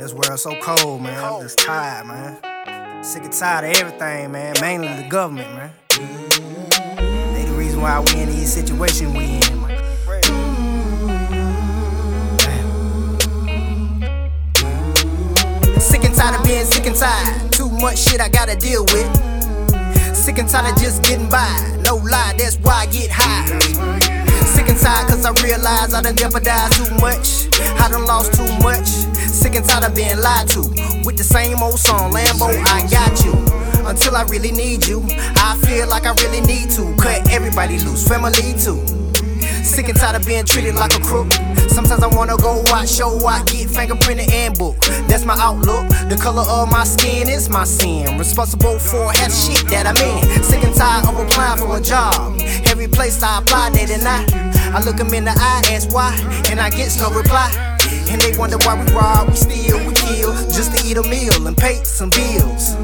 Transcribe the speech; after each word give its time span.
this 0.00 0.14
world 0.14 0.40
so 0.40 0.54
cold, 0.62 1.02
man. 1.02 1.22
I'm 1.22 1.42
just 1.42 1.58
tired, 1.58 2.06
man. 2.06 3.04
Sick 3.04 3.22
and 3.22 3.32
tired 3.32 3.70
of 3.70 3.76
everything, 3.76 4.32
man. 4.32 4.54
Mainly 4.58 4.88
the 4.88 5.06
government, 5.10 5.52
man. 5.54 5.70
They 7.34 7.44
the 7.44 7.54
reason 7.54 7.82
why 7.82 8.00
we 8.00 8.22
in 8.22 8.30
these 8.30 8.50
situations 8.50 9.12
we 9.14 9.24
in. 9.24 9.42
Sick 15.78 16.04
and 16.04 16.14
tired 16.14 16.40
of 16.40 16.46
being 16.46 16.64
sick 16.64 16.86
and 16.86 16.96
tired. 16.96 17.52
Too 17.52 17.68
much 17.68 17.98
shit 17.98 18.22
I 18.22 18.30
gotta 18.30 18.56
deal 18.56 18.84
with. 18.86 20.16
Sick 20.16 20.38
and 20.38 20.48
tired 20.48 20.72
of 20.72 20.80
just 20.80 21.02
getting 21.02 21.28
by. 21.28 21.78
No 21.84 21.96
lie, 21.96 22.32
that's 22.38 22.56
why 22.56 22.72
I 22.72 22.86
get 22.86 23.10
high. 23.12 23.44
Sick 24.46 24.66
and 24.66 24.78
tired 24.78 25.08
cause 25.08 25.26
I 25.26 25.32
realize 25.44 25.92
I 25.92 26.00
done 26.00 26.16
jeopardized 26.16 26.86
too 26.86 26.94
much. 26.94 27.48
I 27.78 27.88
done 27.90 28.06
lost 28.06 28.32
too 28.32 28.48
much. 28.60 29.09
Sick 29.40 29.54
and 29.54 29.64
tired 29.64 29.84
of 29.84 29.94
being 29.94 30.20
lied 30.20 30.48
to. 30.48 30.60
With 31.02 31.16
the 31.16 31.24
same 31.24 31.62
old 31.62 31.78
song, 31.78 32.12
Lambo, 32.12 32.52
I 32.68 32.84
got 32.92 33.24
you. 33.24 33.32
Until 33.88 34.14
I 34.14 34.24
really 34.24 34.52
need 34.52 34.86
you. 34.86 35.02
I 35.08 35.58
feel 35.64 35.88
like 35.88 36.04
I 36.04 36.12
really 36.20 36.42
need 36.42 36.68
to. 36.76 36.94
Cut 37.00 37.32
everybody 37.32 37.78
loose, 37.78 38.06
family 38.06 38.52
too. 38.60 38.84
Sick 39.64 39.88
and 39.88 39.96
tired 39.96 40.16
of 40.16 40.26
being 40.26 40.44
treated 40.44 40.74
like 40.74 40.94
a 40.94 41.00
crook. 41.00 41.32
Sometimes 41.72 42.02
I 42.02 42.08
wanna 42.08 42.36
go 42.36 42.60
watch 42.66 42.90
show, 42.90 43.16
I 43.24 43.42
get 43.44 43.68
fingerprinted 43.68 44.30
and 44.30 44.58
book. 44.58 44.76
That's 45.08 45.24
my 45.24 45.36
outlook. 45.40 45.88
The 46.10 46.18
color 46.20 46.42
of 46.42 46.70
my 46.70 46.84
skin 46.84 47.30
is 47.30 47.48
my 47.48 47.64
sin. 47.64 48.18
Responsible 48.18 48.78
for 48.78 49.10
half 49.10 49.32
shit 49.32 49.66
that 49.68 49.86
I'm 49.86 49.96
in. 49.96 50.44
Sick 50.44 50.62
and 50.64 50.74
tired 50.74 51.08
of 51.08 51.18
applying 51.18 51.58
for 51.58 51.78
a 51.78 51.80
job. 51.80 52.38
Every 52.68 52.88
place 52.88 53.22
I 53.22 53.38
apply, 53.38 53.70
they 53.70 53.86
deny. 53.86 54.26
I 54.76 54.84
look 54.84 54.96
them 54.96 55.14
in 55.14 55.24
the 55.24 55.32
eye, 55.34 55.62
ask 55.72 55.90
why, 55.94 56.14
and 56.50 56.60
I 56.60 56.68
get 56.68 56.94
no 56.98 57.08
reply. 57.08 57.69
And 58.10 58.20
they 58.20 58.36
wonder 58.36 58.58
why 58.66 58.74
we 58.74 58.90
rob, 58.92 59.28
we 59.28 59.36
steal, 59.36 59.78
we 59.86 59.94
kill, 59.94 60.34
just 60.50 60.76
to 60.76 60.86
eat 60.86 60.96
a 60.96 61.02
meal 61.04 61.46
and 61.46 61.56
pay 61.56 61.82
some 61.84 62.10
bills. 62.10 62.76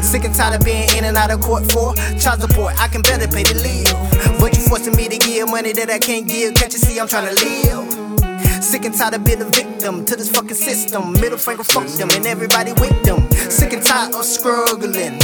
Sick 0.00 0.24
and 0.24 0.34
tired 0.34 0.60
of 0.60 0.64
being 0.64 0.88
in 0.96 1.04
and 1.04 1.16
out 1.16 1.30
of 1.30 1.40
court 1.40 1.70
for 1.70 1.94
child 2.18 2.40
support. 2.40 2.74
I 2.80 2.88
can 2.88 3.02
better 3.02 3.26
pay 3.28 3.42
to 3.44 3.54
live. 3.54 4.40
But 4.40 4.56
you 4.56 4.62
forcing 4.62 4.96
me 4.96 5.08
to 5.08 5.18
give 5.18 5.50
money 5.50 5.72
that 5.72 5.90
I 5.90 5.98
can't 5.98 6.26
give. 6.26 6.54
Can't 6.54 6.72
you 6.72 6.78
see 6.78 6.98
I'm 6.98 7.08
trying 7.08 7.34
to 7.34 7.44
live? 7.44 8.00
Sick 8.62 8.84
and 8.84 8.94
tired 8.94 9.14
of 9.14 9.24
being 9.24 9.40
a 9.40 9.44
victim 9.44 10.04
to 10.04 10.14
this 10.14 10.30
fucking 10.30 10.54
system. 10.54 11.12
Middle 11.14 11.38
finger, 11.38 11.64
fuck 11.64 11.86
them, 11.86 12.08
and 12.12 12.26
everybody 12.26 12.72
with 12.74 13.02
them. 13.02 13.28
Sick 13.32 13.72
and 13.72 13.82
tired 13.82 14.14
of 14.14 14.24
struggling. 14.24 15.18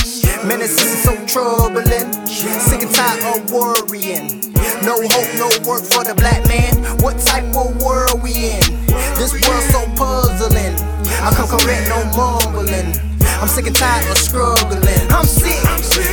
Man, 0.47 0.59
this 0.59 0.75
is 0.83 1.03
so 1.05 1.15
troubling. 1.27 2.13
Sick 2.27 2.83
and 2.83 2.93
tired 2.93 3.23
of 3.37 3.51
worrying. 3.53 4.43
No 4.83 4.99
hope, 5.07 5.31
no 5.39 5.49
work 5.69 5.83
for 5.83 6.03
the 6.03 6.15
black 6.17 6.47
man. 6.49 6.83
What 6.99 7.19
type 7.21 7.45
of 7.55 7.81
world 7.83 8.23
we 8.23 8.51
in? 8.51 8.96
This 9.19 9.33
world 9.33 9.63
so 9.73 9.81
puzzling. 9.97 10.77
I 11.25 11.33
come 11.35 11.49
correct, 11.49 11.89
no 11.89 12.05
mumbling. 12.17 12.93
I'm 13.41 13.49
sick 13.49 13.67
and 13.67 13.75
tired 13.75 14.11
of 14.11 14.19
struggling. 14.19 15.11
I'm 15.11 15.25
sick 15.25 15.65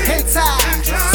and 0.09 0.25
tired, 0.31 1.12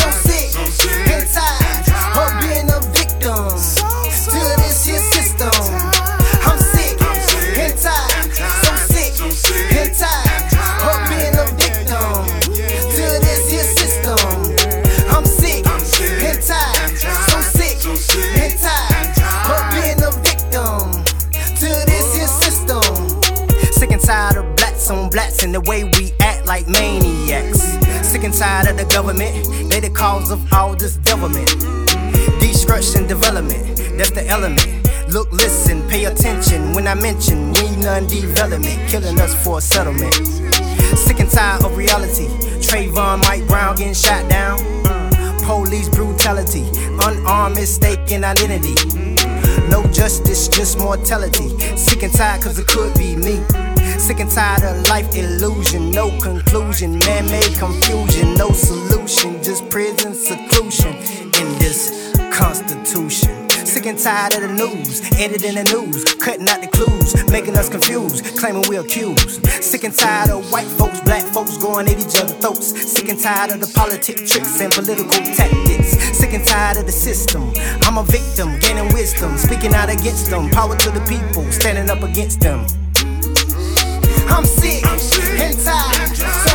on 25.19 25.45
and 25.45 25.55
the 25.55 25.61
way 25.63 25.85
we 25.85 26.13
act 26.21 26.47
like 26.47 26.69
maniacs. 26.69 27.61
Sick 28.07 28.25
and 28.25 28.35
tired 28.35 28.69
of 28.69 28.77
the 28.77 28.85
government, 28.85 29.35
they 29.71 29.81
the 29.81 29.91
cause 29.91 30.31
of 30.31 30.41
all 30.53 30.75
this 30.75 30.97
devilment. 30.97 31.49
Destruction, 32.41 33.07
development, 33.07 33.77
that's 33.97 34.11
the 34.11 34.27
element. 34.29 34.67
Look, 35.09 35.33
listen, 35.33 35.87
pay 35.89 36.05
attention 36.05 36.73
when 36.75 36.87
I 36.87 36.95
mention 36.95 37.53
we 37.53 37.77
none 37.77 38.07
development, 38.07 38.79
killing 38.89 39.19
us 39.21 39.35
for 39.43 39.59
a 39.59 39.61
settlement. 39.61 40.15
Sick 40.97 41.21
and 41.21 41.31
tired 41.31 41.65
of 41.65 41.77
reality. 41.77 42.27
Trayvon, 42.61 43.23
Mike 43.23 43.47
Brown 43.49 43.77
getting 43.77 43.95
shot 43.95 44.29
down. 44.29 44.59
Police 45.45 45.89
brutality, 45.89 46.65
unarmed 47.03 47.57
mistaken 47.57 48.25
identity. 48.25 48.75
No 49.69 49.83
justice, 49.93 50.49
just 50.49 50.79
mortality. 50.79 51.49
Sick 51.77 52.03
and 52.03 52.13
tired, 52.13 52.43
cause 52.43 52.59
it 52.59 52.67
could 52.67 52.97
be 52.97 53.17
me. 53.17 53.68
Sick 53.99 54.21
and 54.21 54.31
tired 54.31 54.63
of 54.63 54.89
life 54.89 55.15
illusion, 55.15 55.91
no 55.91 56.17
conclusion, 56.21 56.99
man 57.01 57.29
made 57.29 57.55
confusion, 57.59 58.35
no 58.35 58.53
solution, 58.53 59.43
just 59.43 59.69
prison 59.69 60.15
seclusion 60.15 60.95
in 60.95 61.59
this 61.59 62.15
constitution. 62.33 63.51
Sick 63.51 63.87
and 63.87 63.99
tired 63.99 64.35
of 64.35 64.43
the 64.43 64.49
news, 64.49 65.03
editing 65.19 65.57
the 65.57 65.65
news, 65.65 66.05
cutting 66.15 66.49
out 66.49 66.63
the 66.63 66.69
clues, 66.69 67.13
making 67.31 67.57
us 67.57 67.69
confused, 67.69 68.25
claiming 68.39 68.63
we're 68.67 68.81
accused. 68.81 69.45
Sick 69.63 69.85
and 69.85 69.95
tired 69.95 70.31
of 70.31 70.51
white 70.51 70.67
folks, 70.79 71.01
black 71.01 71.23
folks 71.35 71.59
going 71.59 71.87
at 71.87 71.99
each 71.99 72.17
other's 72.17 72.33
throats. 72.41 72.69
Sick 72.91 73.11
and 73.11 73.21
tired 73.21 73.51
of 73.51 73.61
the 73.61 73.71
politic 73.75 74.17
tricks 74.17 74.61
and 74.61 74.73
political 74.73 75.21
tactics. 75.35 75.91
Sick 76.17 76.33
and 76.33 76.47
tired 76.47 76.79
of 76.79 76.87
the 76.87 76.93
system. 76.93 77.53
I'm 77.83 77.99
a 77.99 78.05
victim, 78.05 78.59
gaining 78.61 78.93
wisdom, 78.95 79.37
speaking 79.37 79.75
out 79.75 79.91
against 79.91 80.31
them. 80.31 80.49
Power 80.51 80.77
to 80.77 80.91
the 80.91 81.05
people, 81.05 81.45
standing 81.53 81.91
up 81.91 82.03
against 82.03 82.41
them. 82.41 82.65
I'm 84.29 84.45
sick. 84.45 84.85
And 85.41 85.59
tired, 85.65 86.48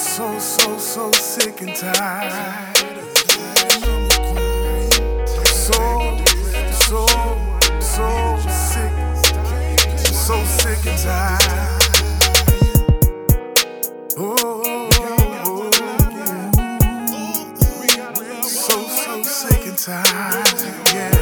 so, 0.00 0.38
so, 0.38 0.78
so 0.78 1.10
sick 1.10 1.60
and 1.60 1.74
tired. 1.74 2.96
So, 5.44 6.16
so, 6.70 7.06
so 7.80 8.38
sick. 8.48 8.92
I'm 8.92 9.98
so 9.98 10.44
sick 10.44 10.86
and 10.86 10.98
tired. 11.02 11.82
Oh, 14.16 14.88
oh, 14.94 15.26
oh. 15.46 15.70
so, 18.42 18.86
so 18.86 19.22
sick 19.24 19.66
and 19.66 19.76
tired. 19.76 20.94
Yeah. 20.94 21.17